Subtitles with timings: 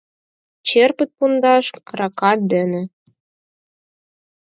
[0.67, 2.81] Черпыт пундаш аракат дене